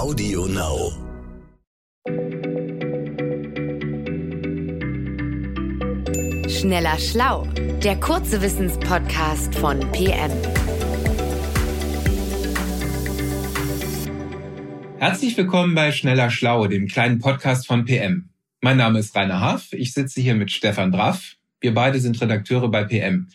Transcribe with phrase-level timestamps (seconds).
[0.00, 0.92] Audio Now.
[6.48, 7.46] Schneller Schlau,
[7.84, 10.30] der kurze Wissenspodcast von PM.
[14.98, 18.30] Herzlich willkommen bei Schneller Schlau, dem kleinen Podcast von PM.
[18.62, 21.36] Mein Name ist Rainer Haff, ich sitze hier mit Stefan Draff.
[21.60, 23.28] Wir beide sind Redakteure bei PM.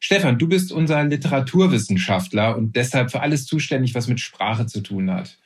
[0.00, 5.10] Stefan, du bist unser Literaturwissenschaftler und deshalb für alles zuständig, was mit Sprache zu tun
[5.10, 5.38] hat.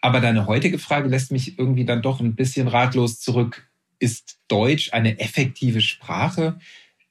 [0.00, 3.68] Aber deine heutige Frage lässt mich irgendwie dann doch ein bisschen ratlos zurück.
[3.98, 6.58] Ist Deutsch eine effektive Sprache?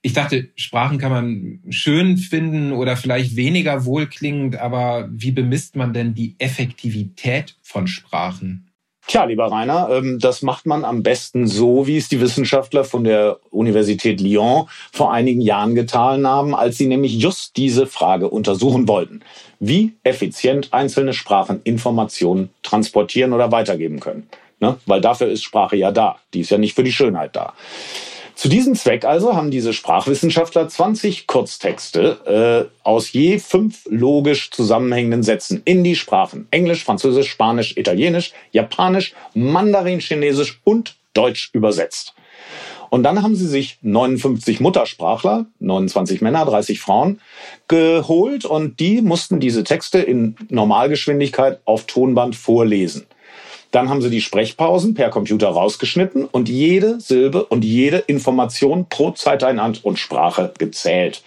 [0.02, 5.93] Ich dachte, Sprachen kann man schön finden oder vielleicht weniger wohlklingend, aber wie bemisst man
[5.93, 8.68] denn die Effektivität von Sprachen?
[9.09, 13.04] Tja, lieber Rainer, ähm, das macht man am besten so, wie es die Wissenschaftler von
[13.04, 18.88] der Universität Lyon vor einigen Jahren getan haben, als sie nämlich just diese Frage untersuchen
[18.88, 19.22] wollten.
[19.59, 24.30] Wie effizient einzelne Sprachen Informationen transportieren oder weitergeben können.
[24.59, 24.77] Ne?
[24.85, 26.18] Weil dafür ist Sprache ja da.
[26.35, 27.54] Die ist ja nicht für die Schönheit da.
[28.40, 35.23] Zu diesem Zweck also haben diese Sprachwissenschaftler 20 Kurztexte äh, aus je fünf logisch zusammenhängenden
[35.23, 42.13] Sätzen in die Sprachen Englisch, Französisch, Spanisch, Italienisch, Japanisch, Mandarin, Chinesisch und Deutsch übersetzt.
[42.90, 47.20] Und dann haben sie sich 59 Muttersprachler, 29 Männer, 30 Frauen
[47.67, 53.05] geholt und die mussten diese Texte in Normalgeschwindigkeit auf Tonband vorlesen.
[53.71, 59.11] Dann haben sie die Sprechpausen per Computer rausgeschnitten und jede Silbe und jede Information pro
[59.11, 61.23] Zeiteinheit und Sprache gezählt.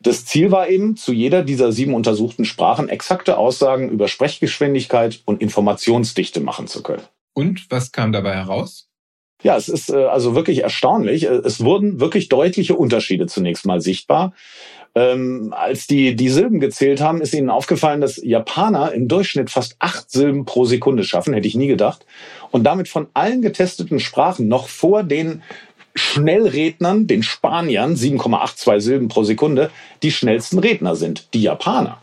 [0.00, 5.42] Das Ziel war eben, zu jeder dieser sieben untersuchten Sprachen exakte Aussagen über Sprechgeschwindigkeit und
[5.42, 7.02] Informationsdichte machen zu können.
[7.34, 8.87] Und was kam dabei heraus?
[9.42, 11.24] Ja, es ist äh, also wirklich erstaunlich.
[11.24, 14.32] Es wurden wirklich deutliche Unterschiede zunächst mal sichtbar.
[14.94, 19.76] Ähm, als die die Silben gezählt haben, ist ihnen aufgefallen, dass Japaner im Durchschnitt fast
[19.78, 22.04] acht Silben pro Sekunde schaffen, hätte ich nie gedacht.
[22.50, 25.42] Und damit von allen getesteten Sprachen noch vor den
[25.94, 29.70] Schnellrednern, den Spaniern, 7,82 Silben pro Sekunde,
[30.02, 32.00] die schnellsten Redner sind, die Japaner.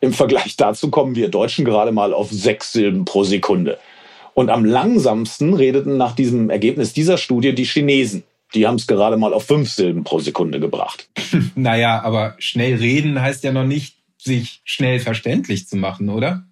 [0.00, 3.78] Im Vergleich dazu kommen wir Deutschen gerade mal auf sechs Silben pro Sekunde.
[4.34, 8.24] Und am langsamsten redeten nach diesem Ergebnis dieser Studie die Chinesen.
[8.54, 11.08] Die haben es gerade mal auf fünf Silben pro Sekunde gebracht.
[11.54, 16.44] naja, aber schnell reden heißt ja noch nicht, sich schnell verständlich zu machen, oder?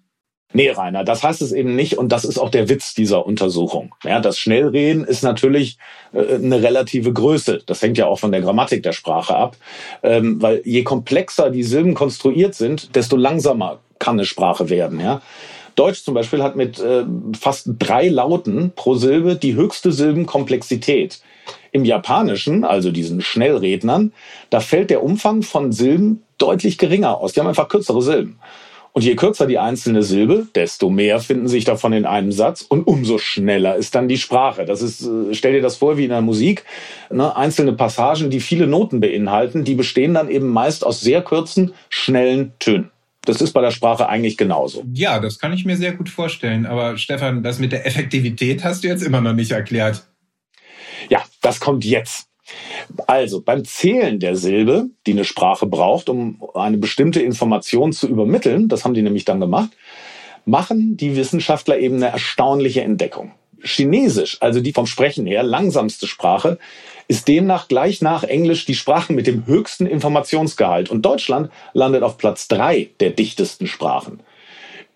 [0.55, 3.95] Nee, Rainer, das heißt es eben nicht und das ist auch der Witz dieser Untersuchung.
[4.03, 5.79] Ja, das Schnellreden ist natürlich
[6.13, 7.63] äh, eine relative Größe.
[7.65, 9.57] Das hängt ja auch von der Grammatik der Sprache ab,
[10.03, 14.99] ähm, weil je komplexer die Silben konstruiert sind, desto langsamer kann eine Sprache werden.
[14.99, 15.23] Ja,
[15.75, 17.05] Deutsch zum Beispiel hat mit äh,
[17.39, 21.21] fast drei Lauten pro Silbe die höchste Silbenkomplexität.
[21.71, 24.13] Im Japanischen, also diesen Schnellrednern,
[24.49, 27.33] da fällt der Umfang von Silben deutlich geringer aus.
[27.33, 28.39] Die haben einfach kürzere Silben.
[28.93, 32.85] Und je kürzer die einzelne Silbe, desto mehr finden sich davon in einem Satz und
[32.85, 34.65] umso schneller ist dann die Sprache.
[34.65, 36.63] Das ist, äh, stell dir das vor wie in der Musik,
[37.09, 37.35] ne?
[37.35, 42.53] einzelne Passagen, die viele Noten beinhalten, die bestehen dann eben meist aus sehr kurzen, schnellen
[42.59, 42.92] Tönen.
[43.25, 44.83] Das ist bei der Sprache eigentlich genauso.
[44.93, 46.65] Ja, das kann ich mir sehr gut vorstellen.
[46.65, 50.05] Aber Stefan, das mit der Effektivität hast du jetzt immer noch nicht erklärt.
[51.09, 52.27] Ja, das kommt jetzt.
[53.07, 58.67] Also beim Zählen der Silbe, die eine Sprache braucht, um eine bestimmte Information zu übermitteln,
[58.67, 59.69] das haben die nämlich dann gemacht,
[60.45, 63.31] machen die Wissenschaftler eben eine erstaunliche Entdeckung.
[63.63, 66.59] Chinesisch, also die vom Sprechen her langsamste Sprache,
[67.07, 70.89] ist demnach gleich nach Englisch die Sprache mit dem höchsten Informationsgehalt.
[70.89, 74.19] Und Deutschland landet auf Platz drei der dichtesten Sprachen.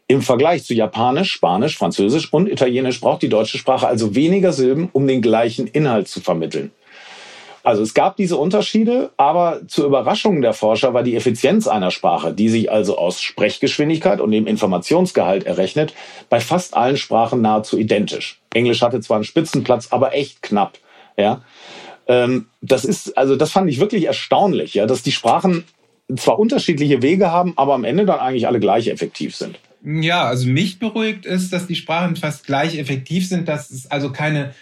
[0.09, 4.89] Im Vergleich zu Japanisch, Spanisch, Französisch und Italienisch braucht die deutsche Sprache also weniger Silben,
[4.93, 6.71] um den gleichen Inhalt zu vermitteln.
[7.67, 12.33] Also es gab diese Unterschiede, aber zur Überraschung der Forscher war die Effizienz einer Sprache,
[12.33, 15.93] die sich also aus Sprechgeschwindigkeit und dem Informationsgehalt errechnet,
[16.29, 18.39] bei fast allen Sprachen nahezu identisch.
[18.53, 20.77] Englisch hatte zwar einen Spitzenplatz, aber echt knapp.
[21.17, 21.41] Ja,
[22.07, 25.63] das ist also das fand ich wirklich erstaunlich, ja, dass die Sprachen
[26.15, 29.59] zwar unterschiedliche Wege haben, aber am Ende dann eigentlich alle gleich effektiv sind.
[29.83, 34.11] Ja, also mich beruhigt ist, dass die Sprachen fast gleich effektiv sind, dass es also
[34.11, 34.53] keine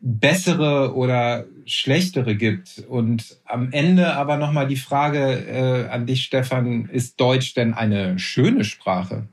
[0.00, 2.84] bessere oder schlechtere gibt.
[2.88, 8.18] Und am Ende aber nochmal die Frage äh, an dich, Stefan, ist Deutsch denn eine
[8.18, 9.28] schöne Sprache?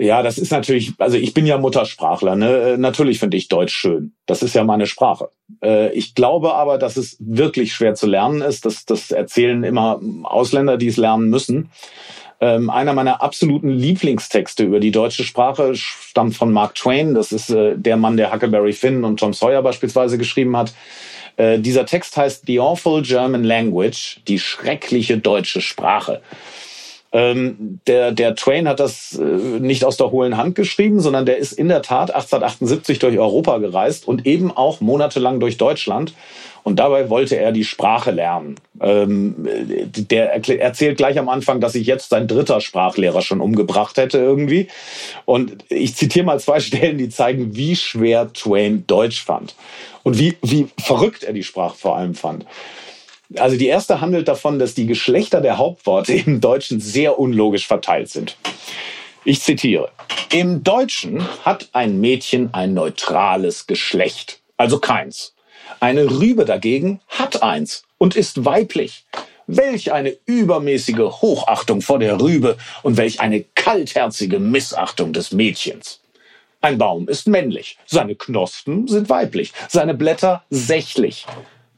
[0.00, 2.72] Ja, das ist natürlich, also ich bin ja Muttersprachler, ne?
[2.72, 4.14] Äh, natürlich finde ich Deutsch schön.
[4.24, 5.28] Das ist ja meine Sprache.
[5.62, 8.64] Äh, ich glaube aber, dass es wirklich schwer zu lernen ist.
[8.64, 11.70] Das, das erzählen immer Ausländer, die es lernen müssen.
[12.40, 17.12] Ähm, einer meiner absoluten Lieblingstexte über die deutsche Sprache stammt von Mark Twain.
[17.12, 20.72] Das ist äh, der Mann, der Huckleberry Finn und Tom Sawyer beispielsweise geschrieben hat.
[21.38, 26.20] Dieser Text heißt The Awful German Language, die schreckliche deutsche Sprache.
[27.12, 31.38] Ähm, der, der Twain hat das äh, nicht aus der hohlen Hand geschrieben, sondern der
[31.38, 36.14] ist in der Tat 1878 durch Europa gereist und eben auch monatelang durch Deutschland.
[36.62, 38.56] Und dabei wollte er die Sprache lernen.
[38.80, 39.34] Ähm,
[39.94, 44.68] der erzählt gleich am Anfang, dass sich jetzt sein dritter Sprachlehrer schon umgebracht hätte irgendwie.
[45.24, 49.54] Und ich zitiere mal zwei Stellen, die zeigen, wie schwer Twain Deutsch fand.
[50.02, 52.46] Und wie, wie verrückt er die Sprache vor allem fand.
[53.36, 58.10] Also die erste handelt davon, dass die Geschlechter der Hauptworte im Deutschen sehr unlogisch verteilt
[58.10, 58.36] sind.
[59.24, 59.90] Ich zitiere.
[60.32, 65.34] Im Deutschen hat ein Mädchen ein neutrales Geschlecht, also keins.
[65.78, 69.04] Eine Rübe dagegen hat eins und ist weiblich.
[69.46, 76.00] Welch eine übermäßige Hochachtung vor der Rübe und welch eine kaltherzige Missachtung des Mädchens.
[76.60, 81.26] Ein Baum ist männlich, seine Knospen sind weiblich, seine Blätter sächlich.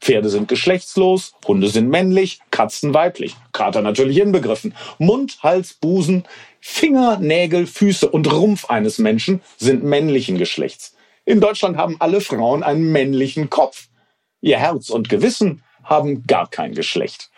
[0.03, 4.75] Pferde sind geschlechtslos, Hunde sind männlich, Katzen weiblich, Kater natürlich inbegriffen.
[4.97, 6.25] Mund, Hals, Busen,
[6.59, 10.97] Finger, Nägel, Füße und Rumpf eines Menschen sind männlichen Geschlechts.
[11.23, 13.87] In Deutschland haben alle Frauen einen männlichen Kopf.
[14.41, 17.29] Ihr Herz und Gewissen haben gar kein Geschlecht.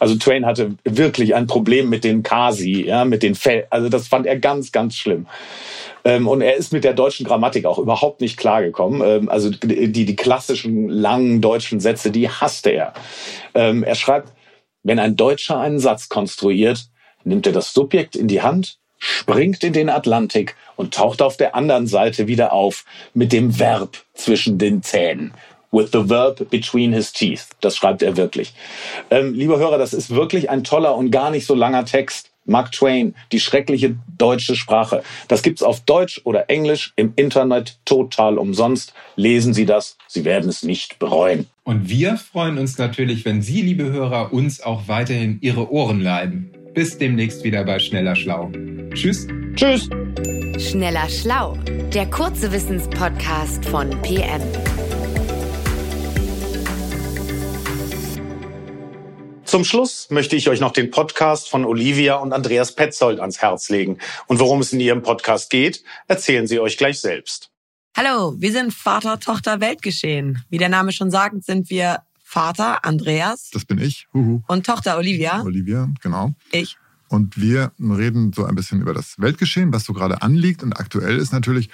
[0.00, 3.66] Also Twain hatte wirklich ein Problem mit den Kasi, ja, mit den Fell.
[3.70, 5.26] Also das fand er ganz, ganz schlimm.
[6.04, 9.02] Ähm, und er ist mit der deutschen Grammatik auch überhaupt nicht klargekommen.
[9.04, 12.94] Ähm, also die, die klassischen langen deutschen Sätze, die hasste er.
[13.54, 14.32] Ähm, er schreibt,
[14.82, 16.86] wenn ein Deutscher einen Satz konstruiert,
[17.24, 21.54] nimmt er das Subjekt in die Hand, springt in den Atlantik und taucht auf der
[21.54, 25.34] anderen Seite wieder auf mit dem Verb zwischen den Zähnen.
[25.72, 27.46] With the verb between his teeth.
[27.60, 28.52] Das schreibt er wirklich.
[29.10, 32.30] Ähm, lieber Hörer, das ist wirklich ein toller und gar nicht so langer Text.
[32.44, 35.02] Mark Twain, die schreckliche deutsche Sprache.
[35.28, 38.92] Das gibt's auf Deutsch oder Englisch im Internet total umsonst.
[39.16, 41.46] Lesen Sie das, Sie werden es nicht bereuen.
[41.64, 46.50] Und wir freuen uns natürlich, wenn Sie, liebe Hörer, uns auch weiterhin Ihre Ohren leiden.
[46.74, 48.50] Bis demnächst wieder bei Schneller Schlau.
[48.94, 49.26] Tschüss.
[49.54, 49.88] Tschüss.
[50.58, 51.56] Schneller Schlau,
[51.94, 54.42] der kurze Wissenspodcast von PM.
[59.50, 63.68] Zum Schluss möchte ich euch noch den Podcast von Olivia und Andreas Petzold ans Herz
[63.68, 63.98] legen.
[64.28, 67.50] Und worum es in ihrem Podcast geht, erzählen sie euch gleich selbst.
[67.96, 70.44] Hallo, wir sind Vater, Tochter, Weltgeschehen.
[70.50, 73.50] Wie der Name schon sagt, sind wir Vater Andreas.
[73.52, 74.06] Das bin ich.
[74.14, 74.40] Huhu.
[74.46, 75.42] Und Tochter Olivia.
[75.42, 76.32] Olivia, genau.
[76.52, 76.76] Ich.
[77.08, 81.18] Und wir reden so ein bisschen über das Weltgeschehen, was so gerade anliegt und aktuell
[81.18, 81.70] ist natürlich.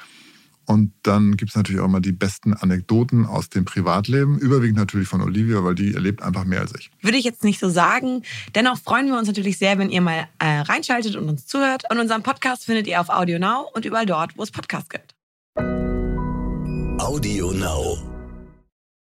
[0.66, 5.08] Und dann gibt es natürlich auch immer die besten Anekdoten aus dem Privatleben, überwiegend natürlich
[5.08, 6.90] von Olivia, weil die erlebt einfach mehr als ich.
[7.00, 8.22] Würde ich jetzt nicht so sagen.
[8.54, 11.84] Dennoch freuen wir uns natürlich sehr, wenn ihr mal äh, reinschaltet und uns zuhört.
[11.90, 15.14] Und unseren Podcast findet ihr auf Audio Now und überall dort, wo es Podcasts gibt.
[16.98, 18.15] Audio Now.